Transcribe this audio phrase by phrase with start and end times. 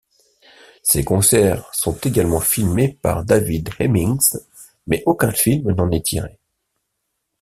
[0.81, 4.35] Ces concerts sont également filmés par David Hemmings,
[4.87, 6.39] mais aucun film n'en est tiré.